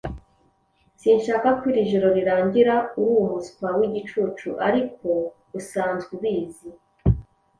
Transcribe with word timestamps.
Sinshaka 1.01 1.47
ko 1.59 1.63
iri 1.71 1.83
joro 1.91 2.07
rirangira 2.17 2.73
Urumuswa 3.01 3.67
wigicucu, 3.79 4.49
ariko 4.67 5.07
usanzwe 5.59 6.09
ubizi 6.17 6.69